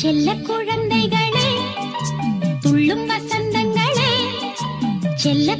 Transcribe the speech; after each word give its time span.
செல்ல 0.00 0.28
குழந்தைகளே 0.48 1.48
துள்ளும் 2.60 3.04
வசந்தங்களே 3.10 4.12
செல்ல 5.14 5.56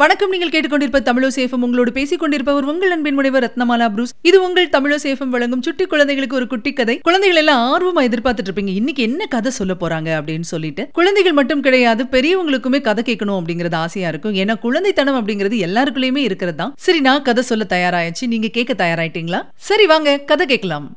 வணக்கம். 0.00 0.32
நீங்கள் 0.32 0.50
கேட்டுக்கொண்டிருப்ப 0.52 0.98
தமிழோ 1.06 1.28
சேஃபம். 1.36 1.62
உங்களோடு 1.66 1.90
பேசிக் 1.98 2.20
கொண்டிருப்பவர் 2.22 2.66
உங்கள் 2.70 2.90
அன்பின் 2.94 3.14
முனைவர் 3.18 3.44
ரத்னமாலா 3.44 3.86
ப்ரூஸ். 3.94 4.12
இது 4.28 4.38
உங்கள் 4.46 4.68
தமிழோ 4.74 4.96
சேஃபம் 5.04 5.32
வழங்கும் 5.34 5.62
சுட்டி 5.66 5.84
குழந்தைகளுக்கு 5.92 6.36
ஒரு 6.38 6.46
குட்டி 6.46 6.72
கதை. 6.72 6.96
குழந்தைகள் 7.06 7.40
எல்லாம் 7.42 7.60
ஆர்வமா 7.68 8.02
எதிர்பார்த்துட்டு 8.08 8.50
இருப்பீங்க. 8.50 8.74
இன்னைக்கு 8.80 9.02
என்ன 9.08 9.26
கதை 9.34 9.52
சொல்ல 9.58 9.76
போறாங்க 9.82 10.10
அப்படின்னு 10.18 10.48
சொல்லிட்டு. 10.52 10.84
குழந்தைகள் 10.98 11.36
மட்டும் 11.38 11.64
கிடையாது 11.68 12.04
பெரியவங்களுக்குமே 12.16 12.80
கதை 12.88 13.04
கேட்கணும் 13.08 13.38
அப்படிங்கறது 13.40 13.78
ஆசையா 13.84 14.10
இருக்கும். 14.14 14.36
ஏன்னா 14.42 14.56
குழந்தைத்தனம் 14.66 15.18
அப்படிங்கிறது 15.20 15.62
எல்லாருக்குள்ளயுமே 15.68 16.24
இருக்கிறது 16.28 16.58
தான். 16.62 16.74
சரி 16.86 17.00
நான் 17.08 17.26
கதை 17.30 17.44
சொல்ல 17.52 17.66
தயாராயாச்சு. 17.74 18.26
நீங்க 18.34 18.50
கேட்க 18.58 18.74
தயாராயிட்டீங்களா? 18.84 19.42
சரி 19.70 19.86
வாங்க 19.94 20.18
கதை 20.32 20.46
கேட்கலாம். 20.54 20.88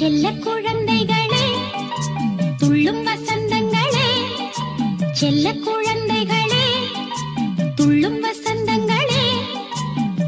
செல்ல 0.00 0.30
குழந்தைகளே 0.30 1.46
துள்ளும் 2.58 3.06
வசந்தங்களே 3.06 4.06
செல்ல 5.12 5.52
குழந்தைகளே 5.52 6.64
துள்ளும் 7.74 8.24
வசந்தங்களே. 8.24 9.24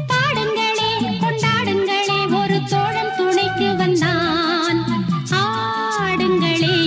பாடுங்களே 0.07 0.91
கொண்டாடுங்களே 1.21 2.19
ஒரு 2.41 2.59
தோழன் 2.63 3.13
துணைக்கு 3.17 3.75
வந்தான். 3.75 4.79
ஆடுங்களே. 5.41 6.77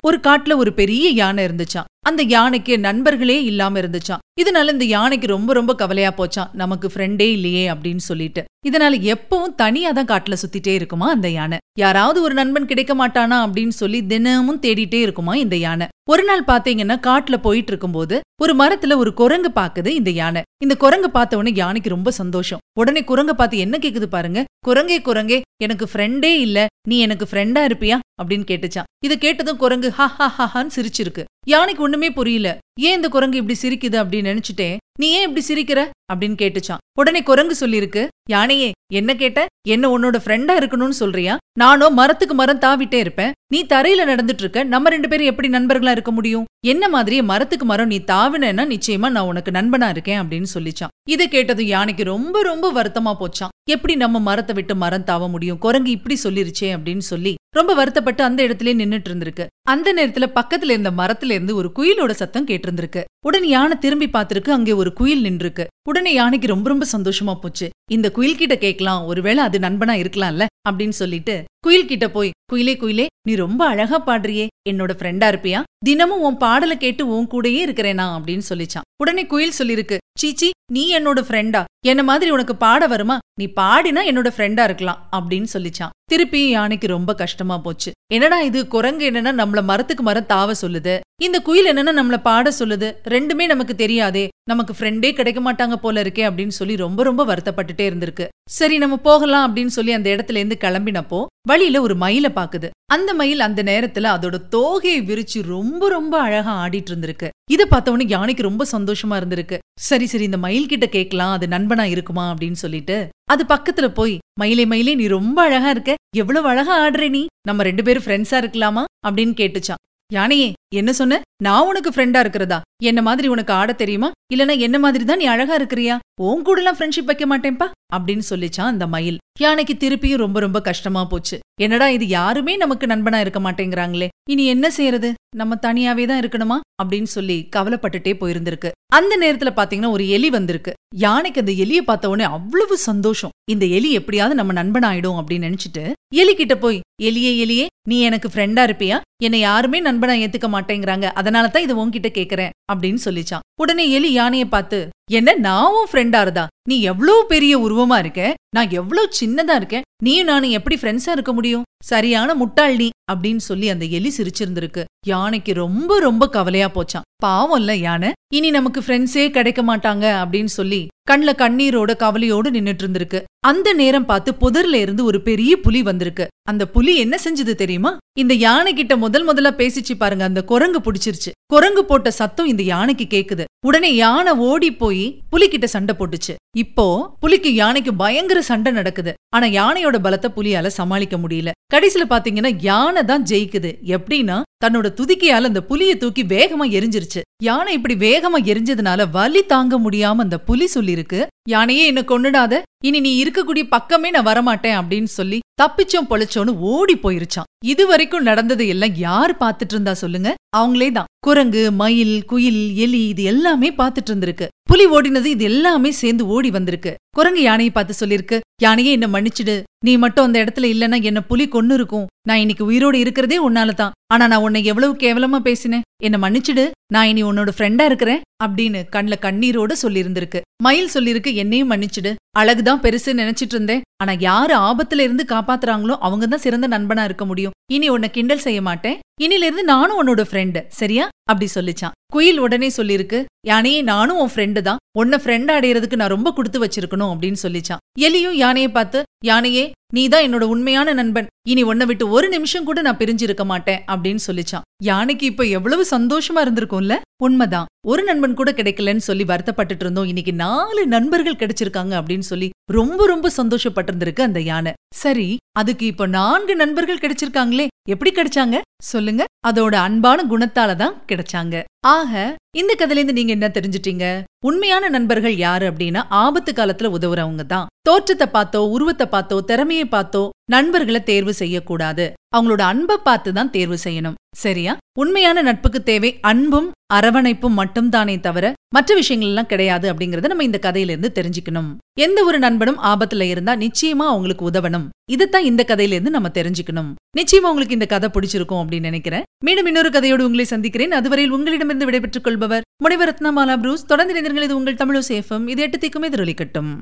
ஒரு 0.00 0.20
காட்டுல 0.22 0.56
ஒரு 0.56 0.72
பெரிய 0.72 1.08
யானை 1.08 1.44
இருந்துச்சான் 1.44 1.90
அந்த 2.04 2.22
யானைக்கு 2.22 2.78
நண்பர்களே 2.78 3.44
இல்லாம 3.44 3.80
இருந்துச்சான் 3.80 4.22
இதனால 4.40 4.72
இந்த 4.72 4.84
யானைக்கு 4.84 5.26
ரொம்ப 5.26 5.52
ரொம்ப 5.52 5.74
கவலையா 5.74 6.14
போச்சான் 6.16 6.50
நமக்கு 6.52 6.86
ஃப்ரெண்டே 6.94 7.26
இல்லையே 7.36 7.64
அப்படின்னு 7.72 8.02
சொல்லிட்டு. 8.08 8.42
இதனால 8.68 8.94
எப்பவும் 9.12 9.54
தனியா 9.54 9.90
தான் 9.92 10.08
காட்டுல 10.12 10.34
சுத்திட்டே 10.42 10.74
இருக்குமா 10.74 11.10
அந்த 11.10 11.28
யானை. 11.28 11.58
யாராவது 11.78 12.22
ஒரு 12.22 12.34
நண்பன் 12.34 12.66
கிடைக்க 12.66 12.92
மாட்டானா 12.94 13.38
அப்படின்னு 13.44 13.74
சொல்லி 13.80 14.06
தினமும் 14.06 14.60
தேடிட்டே 14.60 15.00
இருக்குமா 15.06 15.34
இந்த 15.34 15.56
யானை. 15.56 15.86
ஒரு 16.10 16.24
நாள் 16.24 16.44
பாத்தீங்கன்னா 16.46 16.96
காட்டுல 17.08 17.36
போயிட்டு 17.36 17.70
இருக்கும்போது 17.72 18.20
ஒரு 18.42 18.54
மரத்துல 18.56 18.96
ஒரு 18.96 19.14
குரங்கு 19.14 19.50
பாக்குது 19.54 19.86
இந்த 19.86 20.10
யானை. 20.10 20.42
இந்த 20.64 20.74
குரங்கு 20.76 21.10
பார்த்த 21.10 21.36
உடனே 21.36 21.56
யானைக்கு 21.56 21.88
ரொம்ப 21.88 22.10
சந்தோஷம். 22.10 22.62
உடனே 22.80 23.00
குரங்க 23.00 23.32
பார்த்து 23.32 23.58
என்ன 23.58 23.78
கேக்குது 23.78 24.08
பாருங்க. 24.16 24.44
குரங்கே 24.66 24.98
குரங்கே 25.08 25.40
எனக்கு 25.62 25.86
ஃப்ரெண்டே 25.92 26.32
இல்ல. 26.46 26.66
நீ 26.88 26.98
எனக்கு 26.98 27.26
ஃப்ரெண்டா 27.30 27.60
இருப்பியா? 27.68 27.98
அப்படின்னு 28.22 28.46
கேட்டுச்சான் 28.50 28.88
இதை 29.04 29.18
கேட்டதும் 29.18 29.56
குரங்கு 29.56 29.90
ஹா 29.90 30.06
ஹா 30.06 30.28
ஹா 30.28 30.46
ஹான்னு 30.54 30.74
சிரிச்சிருக்கு. 30.76 31.22
யானைக்கு 31.44 31.82
ஒண்ணுமே 31.82 32.10
புரியல. 32.10 32.58
ஏன் 32.80 32.94
இந்த 32.94 33.08
குரங்கு 33.08 33.36
இப்படி 33.36 33.58
சிரிக்குது? 33.62 34.00
அப்படின்னு 34.00 34.30
நினைச்சிட்டேன். 34.30 34.76
நீ 34.98 35.10
ஏன் 35.10 35.28
இப்படி 35.28 35.46
சிரிக்கிற? 35.48 35.88
அப்படின்னு 36.14 36.38
கேட்டுச்சான். 36.42 36.76
உடனே 36.98 37.22
குரங்கு 37.22 37.66
சொல்லிருக்கு 37.66 38.08
யானையே 38.30 38.72
என்ன 38.92 39.14
கேட்ட? 39.14 39.46
என்ன 39.68 39.98
உன்னோட 39.98 40.16
ஃப்ரெண்டா 40.24 40.54
இருக்கணும்னு 40.58 40.88
சொல்றியா? 40.88 41.36
நானும் 41.58 41.94
மரத்துக்கு 41.94 42.34
மரம் 42.34 42.58
தாவிட்டே 42.58 42.94
இருப்பேன். 42.94 43.32
நீ 43.52 43.64
தரையில 43.64 44.04
நடந்துட்டு 44.06 44.38
இருக்க 44.38 44.62
நம்ம 44.62 44.88
ரெண்டு 44.88 45.08
பேரும் 45.08 45.26
எப்படி 45.26 45.48
நண்பர்களா 45.48 45.90
இருக்க 45.90 46.10
முடியும்? 46.10 46.44
என்ன 46.66 46.88
மாதிரி 46.88 47.22
மரத்துக்கு 47.22 47.66
மரம் 47.66 47.86
நீ 47.86 47.98
தாவினேன்னா 47.98 48.64
நிச்சயமா 48.64 49.10
நான் 49.10 49.26
உனக்கு 49.26 49.50
நண்பனா 49.50 49.88
இருக்கேன் 49.88 50.20
அப்படின்னு 50.20 50.44
சொல்லிச்சான். 50.54 50.92
இதை 51.08 51.28
கேட்டதும் 51.28 51.66
யானைக்கு 51.66 52.04
ரொம்ப 52.04 52.42
ரொம்ப 52.42 52.72
வருத்தமா 52.72 53.16
போச்சான். 53.20 53.52
எப்படி 53.70 53.94
நம்ம 53.94 54.20
மரத்தை 54.20 54.54
விட்டு 54.54 54.76
மரம் 54.76 55.04
தாவ 55.04 55.28
முடியும்? 55.28 55.58
குரங்கு 55.58 55.90
இப்படி 55.90 56.18
சொல்லிருச்சே 56.24 56.60
அப்படின்னு 56.60 56.98
சொல்லி 56.98 57.34
ரொம்ப 57.56 57.74
வருத்தப்பட்டு 57.74 58.24
அந்த 58.24 58.42
இடத்துலயே 58.42 58.76
நின்னுட்டு 58.80 59.08
இருந்திருக்கு. 59.08 59.46
அந்த 59.62 59.92
நேரத்துல 59.92 60.26
பக்கத்துல 60.34 60.64
இருந்த 60.64 60.90
மரத்துல 60.90 61.24
இருந்து 61.24 61.56
ஒரு 61.56 61.72
குயிலோட 61.76 62.10
சத்தம் 62.10 62.44
கேட்டு 62.44 62.63
இருந்திருக்கு 62.66 63.02
உடனே 63.26 63.48
யானை 63.48 63.76
திரும்பி 63.78 64.06
பார்த்திருக்கு 64.06 64.50
அங்கே 64.50 64.72
ஒரு 64.72 64.92
குயில் 64.92 65.24
நின்றுருக்கு. 65.24 65.64
உடனே 65.88 66.12
யானைக்கு 66.12 66.46
ரொம்ப 66.46 66.68
ரொம்ப 66.68 66.86
சந்தோஷமா 66.92 67.34
போச்சு. 67.34 67.70
இந்த 67.90 68.10
குயில் 68.10 68.36
கிட்ட 68.36 68.56
கேட்கலாம் 68.58 69.06
ஒருவேளை 69.06 69.44
அது 69.44 69.58
நண்பனா 69.58 69.94
இருக்கலாம்ல 70.02 70.46
அப்படின்னு 70.70 70.96
சொல்லிட்டு 71.00 71.44
குயில் 71.64 71.86
கிட்ட 71.86 72.10
போய் 72.10 72.30
குயிலே 72.52 72.72
குயிலே 72.76 73.06
நீ 73.28 73.34
ரொம்ப 73.34 73.66
அழகா 73.66 74.02
பாடுறியே 74.06 74.46
என்னோட 74.70 74.92
ஃப்ரெண்டா 74.98 75.28
இருப்பியா? 75.32 75.62
தினமும் 75.84 76.20
உன் 76.20 76.36
பாடலை 76.36 76.76
கேட்டு 76.76 77.02
உன் 77.08 77.28
கூடயே 77.30 77.60
இருக்கிறேனா? 77.66 78.06
அப்படின்னு 78.16 78.42
சொல்லிச்சான். 78.48 78.86
உடனே 79.02 79.26
குயில் 79.26 79.52
சொல்லிருக்கு 79.58 79.96
சீச்சி 80.18 80.50
நீ 80.72 80.82
என்னோட 80.98 81.20
ஃப்ரெண்டா 81.28 81.64
என்ன 81.86 82.02
மாதிரி 82.02 82.30
உனக்கு 82.30 82.56
பாட 82.56 82.86
வருமா? 82.86 83.18
நீ 83.40 83.46
பாடினா 83.56 84.00
என்னோட 84.10 84.28
ஃப்ரெண்டா 84.36 84.62
இருக்கலாம் 84.62 85.08
அப்படின்னு 85.16 85.46
சொல்லிச்சான். 85.52 85.94
திருப்பி 86.04 86.48
யானைக்கு 86.48 86.86
ரொம்ப 86.86 87.14
கஷ்டமா 87.14 87.58
போச்சு. 87.58 87.92
என்னடா 88.12 88.40
இது 88.40 88.68
குரங்கு 88.68 89.10
என்னன்னா 89.10 89.32
நம்மள 89.40 89.62
மரத்துக்கு 89.62 90.02
மரம் 90.02 90.30
தாவ 90.32 90.52
சொல்லுது? 90.62 91.00
இந்த 91.22 91.40
குயில் 91.40 91.76
என்னன்னா 91.76 91.92
நம்மள 92.00 92.16
பாட 92.16 92.52
சொல்லுது? 92.58 92.88
ரெண்டுமே 93.08 93.44
நமக்கு 93.46 93.74
தெரியாதே 93.74 94.28
நமக்கு 94.48 94.74
ஃப்ரெண்டே 94.78 95.12
கிடைக்க 95.12 95.52
மாட்டாங்க 95.52 95.72
போல 95.72 96.02
இருக்கே 96.02 96.30
அப்படின்னு 96.30 96.48
சொல்லி 96.48 96.76
ரொம்ப 96.76 97.02
ரொம்ப 97.02 97.26
வருத்தப்பட்டுட்டே 97.26 97.82
இருந்திருக்கு. 97.82 98.28
சரி 98.50 98.78
நம்ம 98.78 98.96
போகலாம் 98.96 99.56
அப்படின்னு 99.56 99.66
சொல்லி 99.66 99.92
அந்த 99.92 100.10
இடத்துல 100.10 100.34
இருந்து 100.34 100.56
கிளம்பினப்போ 100.60 101.24
வழியில 101.48 101.80
ஒரு 101.80 101.94
மயில 101.94 102.28
பாக்குது. 102.36 102.70
அந்த 102.92 103.14
மயில் 103.14 103.40
அந்த 103.40 103.62
நேரத்துல 103.62 104.06
அதோட 104.16 104.34
தோகையை 104.50 105.02
விரிச்சு 105.04 105.42
ரொம்ப 105.42 105.88
ரொம்ப 105.88 106.20
அழகா 106.20 106.66
ஆடிட்டு 106.66 106.90
இருந்திருக்கு. 106.90 107.28
இதை 107.50 107.66
பார்த்தவொடனே 107.70 108.08
யானைக்கு 108.08 108.42
ரொம்ப 108.42 108.66
சந்தோஷமா 108.72 109.10
இருந்திருக்கு. 109.10 109.58
சரி 109.80 110.06
சரி 110.06 110.24
இந்த 110.24 110.38
மயில் 110.38 110.66
கிட்ட 110.66 110.86
கேட்கலாம் 110.86 111.32
அது 111.32 111.46
நண்பனா 111.46 111.82
இருக்குமா 111.82 112.34
அப்படின்னு 112.34 112.58
சொல்லிட்டு 112.64 113.08
அது 113.30 113.44
பக்கத்துல 113.48 113.88
போய் 113.88 114.18
மயிலே 114.40 114.64
மயிலே 114.66 114.94
நீ 114.94 115.06
ரொம்ப 115.06 115.42
அழகா 115.42 115.70
இருக்க. 115.70 115.94
எவ்வளவு 116.16 116.48
அழகா 116.48 116.88
ஆடுற 116.88 117.08
நீ? 117.08 117.26
நம்ம 117.46 117.62
ரெண்டு 117.62 117.82
பேரும் 117.82 118.02
ஃப்ரெண்ட்ஸா 118.02 118.30
இருக்கலாமா? 118.30 118.84
அப்படின்னு 119.06 119.34
கேட்டுச்சான். 119.40 119.82
யானையே 120.12 120.52
என்ன 120.74 120.92
சொன்ன? 120.92 121.20
நான் 121.42 121.66
உனக்கு 121.66 121.90
ஃப்ரெண்டா 121.90 122.18
இருக்கிறதா? 122.18 122.60
என்ன 122.82 123.02
மாதிரி 123.02 123.28
உனக்கு 123.28 123.52
ஆட 123.52 123.72
தெரியுமா? 123.72 124.10
இல்லனா 124.34 124.58
என்ன 124.58 124.78
மாதிரி 124.78 125.04
தான் 125.04 125.16
நீ 125.16 125.24
அழகா 125.24 125.58
இருக்கிறியா? 125.58 125.98
உன் 126.20 126.42
கூட 126.42 126.58
எல்லாம் 126.60 126.76
ஃப்ரெண்ட்ஷிப் 126.76 127.04
வைக்க 127.04 127.24
மாட்டேன்பா? 127.26 127.66
அப்படின்னு 127.96 128.22
சொல்லிச்சான் 128.30 128.72
அந்த 128.72 128.86
மயில். 128.86 129.18
யானைக்கு 129.40 129.74
திருப்பியும் 129.74 130.16
ரொம்ப 130.16 130.40
ரொம்ப 130.40 130.60
கஷ்டமா 130.60 131.04
போச்சு. 131.04 131.38
என்னடா 131.60 131.88
இது 131.88 132.06
யாருமே 132.06 132.56
நமக்கு 132.56 132.86
நண்பனா 132.86 133.20
இருக்க 133.20 133.40
மாட்டேங்கிறாங்களே. 133.40 134.08
இனி 134.30 134.46
என்ன 134.46 134.70
செய்யறது? 134.70 135.14
நம்ம 135.36 135.54
தனியாவே 135.54 136.04
தான் 136.06 136.20
இருக்கணுமா? 136.20 136.56
அப்படின்னு 136.82 137.10
சொல்லி 137.16 137.48
கவலைப்பட்டுட்டே 137.56 138.12
போயிருந்திருக்கு. 138.20 138.70
அந்த 138.92 139.18
நேரத்துல 139.20 139.52
பாத்தீங்கன்னா 139.56 139.90
ஒரு 139.90 140.08
எலி 140.08 140.30
வந்திருக்கு. 140.30 140.72
யானைக்கு 140.96 141.40
அந்த 141.40 141.52
எலிய 141.52 141.80
பார்த்த 141.80 142.08
உடனே 142.08 142.32
அவ்வளவு 142.32 142.76
சந்தோஷம். 142.76 143.30
இந்த 143.50 143.66
எலி 143.66 143.92
எப்படியாவது 143.92 144.34
நம்ம 144.34 144.52
நண்பன் 144.52 144.82
ஆயிடும் 144.82 145.18
அப்படின்னு 145.20 145.48
நினைச்சிட்டு 145.48 145.92
எலி 146.14 146.34
கிட்ட 146.34 146.56
போய் 146.56 146.80
எலியே 147.02 147.32
எலியே 147.44 147.66
நீ 147.88 148.00
எனக்கு 148.00 148.28
ஃப்ரெண்டா 148.28 148.62
இருப்பியா? 148.68 149.00
என்னை 149.22 149.38
யாருமே 149.40 149.82
நண்பனா 149.82 150.14
ஏத்துக்க 150.24 150.48
மாட்டேன் 150.48 150.63
மாட்டேங்கிறாங்க. 150.64 151.04
அதனால 151.04 151.48
தான் 151.48 151.62
இது 151.62 151.86
உன்கிட்ட 151.86 152.10
கேக்குறேன் 152.18 152.50
அப்படின்னு 152.72 152.98
சொல்லிச்சான். 153.04 153.44
உடனே 153.60 153.90
எலி 153.90 154.12
யானையை 154.12 154.48
பார்த்து 154.48 154.88
என்ன 155.10 155.34
நான் 155.34 155.72
உன் 155.72 155.88
ஃப்ரெண்டா 155.92 156.20
இருந்தா? 156.20 156.46
நீ 156.68 156.80
எவ்வளவு 156.80 157.26
பெரிய 157.26 157.58
உருவமா 157.58 157.98
இருக்க? 157.98 158.34
நான் 158.56 158.70
எவ்வளவு 158.70 159.12
சின்னதா 159.20 159.54
இருக்கேன் 159.54 159.82
நீயும் 160.02 160.26
நானும் 160.26 160.50
எப்படி 160.50 160.76
ஃப்ரெண்ட்ஸா 160.80 161.10
இருக்க 161.10 161.32
முடியும்? 161.32 161.62
சரியான 161.84 162.34
முட்டாள் 162.34 162.76
நீ 162.76 162.88
அப்படின்னு 163.12 163.36
சொல்லி 163.36 163.68
அந்த 163.68 163.84
எலி 163.84 164.12
சிரிச்சிருந்திருக்கு. 164.16 164.84
யானைக்கு 165.06 165.54
ரொம்ப 165.54 165.98
ரொம்ப 165.98 166.28
கவலையா 166.28 166.70
போச்சான் 166.74 167.06
பாவம்ல 167.26 167.72
யானை. 167.72 168.12
இனி 168.34 168.50
நமக்கு 168.50 168.80
ஃப்ரெண்ட்ஸே 168.80 169.30
கிடைக்க 169.30 169.62
மாட்டாங்க 169.62 170.04
அப்படின்னு 170.22 170.52
சொல்லி 170.58 170.86
கண்ல 171.10 171.30
கண்ணீரோட 171.32 171.96
கவலையோடு 171.96 172.50
நின்னுட்டு 172.50 172.84
இருந்திருக்கு 172.84 173.22
அந்த 173.46 173.72
நேரம் 173.72 174.06
பார்த்து 174.06 174.32
புதர்ல 174.40 174.74
இருந்து 174.74 175.04
ஒரு 175.04 175.20
பெரிய 175.20 175.60
புலி 175.60 175.82
வந்திருக்கு. 175.82 176.28
அந்த 176.48 176.68
புலி 176.68 176.96
என்ன 176.96 177.18
செஞ்சது 177.24 177.54
தெரியுமா? 177.54 177.96
இந்த 178.18 178.34
யானை 178.34 178.74
கிட்ட 178.74 178.96
முதல் 178.96 179.26
முதல்ல 179.26 179.50
பேசிச்சு 179.60 179.94
பாருங்க 179.98 180.24
அந்த 180.24 180.44
குரங்கு 180.44 180.80
புடிச்சிருச்சு. 180.80 181.30
குரங்கு 181.52 181.82
போட்ட 181.84 182.10
சத்தம் 182.10 182.50
இந்த 182.52 182.62
யானைக்கு 182.62 183.06
கேக்குது. 183.14 183.44
உடனே 183.68 183.90
யானை 183.94 184.32
ஓடி 184.48 184.68
போய் 184.72 185.04
புலிகிட்ட 185.32 185.66
சண்டை 185.74 185.94
போட்டுச்சு. 185.98 186.34
இப்போ 186.62 186.86
புலிக்கு 187.22 187.50
யானைக்கு 187.54 187.94
பயங்கர 187.94 188.42
சண்டை 188.42 188.72
நடக்குது. 188.72 189.12
ஆனா 189.36 189.46
யானையோட 189.58 189.98
பலத்தை 190.06 190.28
புலியால 190.36 190.66
சமாளிக்க 190.78 191.16
முடியல. 191.18 191.52
கடைசியில 191.74 192.04
பாத்தீங்கன்னா 192.12 192.52
யானை 192.70 193.02
தான் 193.04 193.26
ஜெயிக்குது. 193.30 193.70
எப்படின்னா 193.96 194.36
தன்னோட 194.64 194.88
துதிக்கையால 194.98 195.48
அந்த 195.50 195.62
புலிய 195.70 195.92
தூக்கி 196.02 196.22
வேகமா 196.34 196.66
எரிஞ்சிருச்சு. 196.78 197.20
யானை 197.48 197.72
இப்படி 197.78 197.94
வேகமா 198.06 198.38
எரிஞ்சதுனால 198.50 199.10
வலி 199.16 199.42
தாங்க 199.52 199.78
முடியாம 199.78 200.24
அந்த 200.26 200.38
புலி 200.48 200.68
சொல்லிருக்கு. 200.74 201.20
யானையே 201.48 201.86
என்ன 201.86 202.02
கொன்னுடாத? 202.10 202.60
இனி 202.88 203.00
நீ 203.06 203.10
இருக்கக்கூடிய 203.24 203.64
பக்கமே 203.74 204.08
நான் 204.10 204.28
வரமாட்டேன் 204.30 204.78
அப்படின்னு 204.80 205.10
சொல்லி 205.18 205.38
தப்பிச்சோம் 205.62 206.08
பொழைச்சோன்னு 206.10 206.52
ஓடி 206.72 206.94
போயிருச்சான் 207.02 207.48
இது 207.72 207.82
வரைக்கும் 207.90 208.26
நடந்தது 208.28 208.64
எல்லாம் 208.72 208.94
யார் 209.06 209.32
பாத்துட்டு 209.42 209.74
இருந்தா 209.76 209.92
சொல்லுங்க. 210.02 210.30
அவங்களே 210.58 210.88
தான். 210.92 211.10
குரங்கு 211.26 211.62
மயில் 211.82 212.16
குயில் 212.24 212.62
எலி 212.84 213.00
இது 213.12 213.22
எல்லாமே 213.32 213.68
பார்த்துட்டு 213.80 214.10
இருந்திருக்கு. 214.12 214.46
புலி 214.74 214.86
ஓடினது 214.96 215.24
இது 215.24 215.44
எல்லாமே 215.44 215.90
சேர்ந்து 215.90 216.26
ஓடி 216.26 216.50
வந்திருக்கு. 216.50 216.92
குரங்கு 217.16 217.42
யானையை 217.42 217.72
பார்த்து 217.74 217.94
சொல்லிருக்கு 218.00 218.36
யானையே 218.62 218.90
என்ன 218.96 219.06
மன்னிச்சிடு. 219.06 219.54
நீ 219.86 219.96
மட்டும் 219.96 220.24
அந்த 220.24 220.44
இடத்துல 220.44 220.66
இல்லனா 220.72 221.02
என்ன 221.02 221.20
புலி 221.30 221.48
கொன்னு 221.48 221.72
இருக்கும். 221.72 222.06
நான் 222.28 222.36
இன்னைக்கு 222.36 222.64
உயிரோடு 222.64 222.98
இருக்கிறதே 222.98 223.38
உன்னால 223.48 223.74
தான். 223.74 223.94
ஆனா 224.12 224.26
நான் 224.26 224.44
உன்னை 224.46 224.64
எவ்வளவு 224.64 224.94
கேவலமா 224.94 225.38
பேசினேன். 225.48 225.84
என்ன 226.02 226.18
மன்னிச்சிடு. 226.24 226.64
நான் 226.94 227.06
இனி 227.06 227.22
உன்னோட 227.24 227.50
ஃப்ரெண்டா 227.56 227.84
இருக்கிறேன் 227.84 228.20
அப்படின்னு 228.44 228.80
கண்ல 228.96 229.14
கண்ணீரோட 229.26 229.72
சொல்லியிருந்திருக்கு. 229.82 230.40
மயில் 230.62 230.92
சொல்லிருக்கு 230.94 231.34
என்னையும் 231.34 231.70
மன்னிச்சிடு. 231.70 232.12
அழகுதான் 232.38 232.82
பெருசு 232.84 233.10
நினைச்சிட்டு 233.22 233.54
இருந்தேன். 233.56 233.82
ஆனா 234.02 234.12
யாரு 234.18 234.54
ஆபத்துல 234.68 235.06
இருந்து 235.06 235.24
காப்பாத்துறாங்களோ 235.28 235.96
அவங்க 236.06 236.26
தான் 236.26 236.44
சிறந்த 236.46 236.68
நண்பனா 236.68 237.04
இருக்க 237.04 237.24
முடியும். 237.24 237.56
இனி 237.72 237.88
உன்னை 237.88 238.10
கிண்டல் 238.10 238.46
செய்ய 238.46 238.62
மாட்டேன். 238.62 238.98
இனிலிருந்து 239.22 239.62
நானும் 239.72 239.98
உன்னோட 240.00 240.22
ஃப்ரெண்டு 240.30 240.62
சரியா? 240.80 241.08
அப்படி 241.30 241.48
சொல்லிச்சான். 241.54 241.94
குயில் 242.14 242.38
உடனே 242.38 242.68
சொல்லிருக்கு 242.76 243.24
யானையே 243.46 243.82
நானும் 243.82 244.18
உன் 244.18 244.32
ஃப்ரெண்டு 244.34 244.60
தான். 244.68 244.80
உன்னை 245.00 245.18
ஃப்ரெண்ட் 245.22 245.52
அடையறதுக்கு 245.56 246.00
நான் 246.00 246.14
ரொம்ப 246.14 246.32
கொடுத்து 246.38 246.58
வச்சிருக்கணும் 246.64 247.12
அப்படின்னு 247.12 247.40
சொல்லிச்சான். 247.42 247.82
எலியும் 248.06 248.38
யானையை 248.44 248.70
பார்த்து 248.76 249.00
யானையே 249.30 249.64
நீதான் 249.92 250.22
என்னோட 250.22 250.42
உண்மையான 250.42 250.92
நண்பன். 250.92 251.26
இனி 251.48 251.62
உன்னை 251.62 251.86
விட்டு 251.86 252.08
ஒரு 252.08 252.28
நிமிஷம் 252.28 252.64
கூட 252.64 252.80
நான் 252.80 252.96
பிரிஞ்சிருக்க 252.96 253.44
மாட்டேன் 253.44 253.82
அப்படின்னு 253.92 254.18
சொல்லிச்சான். 254.26 254.60
யானைக்கு 254.82 255.26
இப்ப 255.26 255.44
எவ்வளவு 255.44 255.86
சந்தோஷமா 255.90 256.40
இருந்திருக்கும்ல? 256.44 256.96
உண்மைதான். 257.22 257.64
ஒரு 257.86 258.02
நண்பன் 258.02 258.34
கூட 258.34 258.52
கிடைக்கலன்னு 258.52 258.96
சொல்லி 258.96 259.24
வருத்தப்பட்டுட்டு 259.24 259.80
இருந்தோம். 259.80 260.06
இன்னைக்கு 260.06 260.32
நாலு 260.32 260.86
நண்பர்கள் 260.86 261.40
கிடைச்சிருக்காங்க 261.42 261.94
அப்படின்னு 262.00 262.26
சொல்லி 262.30 262.50
ரொம்ப 262.72 263.06
ரொம்ப 263.06 263.30
சந்தோஷப்பட்டிருந்திருக்கு 263.36 264.20
அந்த 264.20 264.40
யானை. 264.40 264.72
சரி 264.94 265.36
அதுக்கு 265.52 265.86
இப்ப 265.86 266.06
நான்கு 266.06 266.56
நண்பர்கள் 266.56 266.98
கிடைச்சிருக்காங்களே. 266.98 267.66
எப்படி 267.88 268.10
கிடைச்சாங்க? 268.12 268.60
சொல்லுங்க. 268.82 269.24
அதோட 269.48 269.74
அன்பான 269.74 270.24
குணத்தால 270.30 270.76
தான் 270.76 271.02
கிடைச்சாங்க. 271.12 271.62
ஆக 271.86 272.36
இந்த 272.56 272.72
கதையில 272.78 272.90
இருந்து 272.90 273.12
நீங்க 273.12 273.32
என்ன 273.32 273.48
தெரிஞ்சிட்டீங்க? 273.48 274.22
உண்மையான 274.40 274.88
நண்பர்கள் 274.88 275.36
யாரு 275.36 275.70
அப்படின்னா 275.70 276.02
ஆபத்து 276.08 276.52
காலத்துல 276.52 276.90
உதவுறவங்க 276.96 277.44
தான் 277.46 277.68
தோற்றத்தை 277.88 278.26
பார்த்தோ 278.32 278.56
உருவத்தை 278.56 279.06
பார்த்தோ 279.12 279.40
திறமையை 279.40 279.83
பார்த்தோ 279.92 280.22
நண்பர்களை 280.52 281.02
தேர்வு 281.02 281.32
செய்யக்கூடாது. 281.34 282.12
அவங்களோட 282.36 282.62
அன்பை 282.72 282.96
பார்த்து 283.04 283.32
தான் 283.32 283.50
தேர்வு 283.50 283.76
செய்யணும். 283.84 284.16
சரியா? 284.36 284.72
உண்மையான 285.00 285.42
நட்புக்கு 285.42 285.82
தேவை 285.82 286.10
அன்பும் 286.30 286.68
அரவணைப்பும் 286.94 287.58
மட்டும்தானே 287.60 288.20
தவிர 288.20 288.52
மற்ற 288.74 288.94
விஷயங்கள் 288.94 289.28
எல்லாம் 289.28 289.48
கிடையாது 289.52 289.86
அப்படிங்கறத 289.92 290.30
நம்ம 290.30 290.44
இந்த 290.44 290.58
கதையிலிருந்து 290.58 291.10
தெரிஞ்சுக்கணும். 291.18 291.70
எந்த 292.00 292.24
ஒரு 292.24 292.38
நண்பனும் 292.38 292.80
ஆபத்துல 292.90 293.20
இருந்தா 293.20 293.54
நிச்சயமா 293.56 294.04
அவங்களுக்கு 294.12 294.50
உதவணும். 294.50 294.88
இதுதான் 295.12 295.48
இந்த 295.50 295.64
கதையில 295.68 295.96
இருந்து 295.96 296.10
நம்ம 296.10 296.30
தெரிஞ்சுக்கணும். 296.38 296.90
நிச்சயமா 297.18 297.50
உங்களுக்கு 297.52 297.78
இந்த 297.78 297.86
கதை 297.86 298.10
பிடிச்சிருக்கும் 298.12 298.60
அப்படின்னு 298.62 298.90
நினைக்கிறேன். 298.90 299.26
மீண்டும் 299.44 299.66
இன்னொரு 299.66 299.88
கதையோடு 299.88 300.26
உங்களை 300.28 300.44
சந்திக்கிறேன். 300.44 300.92
அதுவரையில் 300.92 301.36
உங்களிடமிருந்து 301.38 301.88
விடைபெற்றுக் 301.90 302.24
கொள்பவர் 302.24 302.66
முனைவர் 302.82 303.12
ரத்னமாலா 303.12 303.56
ப்ரூஸ். 303.62 303.90
தொடர்ந்து 303.92 304.14
நினைந்தீர்கள் 304.14 304.48
இது 304.48 304.56
உங்கள் 304.56 304.80
தமிழோ 304.82 305.02
சேஃபம் 305.12 305.48
இது 305.54 305.62
எட்டு 305.62 305.78
திக்குமே 305.78 306.10
திருளிக்கட்டும் 306.16 306.72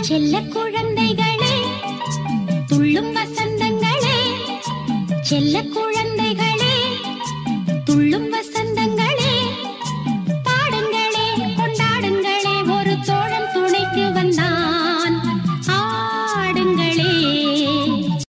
செல்ல 0.00 0.34
குழந்தைகளே 0.54 1.54
துள்ளும் 2.66 3.10
வசந்தங்களே 3.16 4.18
செல்ல 5.22 5.62
குழந்தைகளே 5.74 6.74
துள்ளும் 7.84 8.27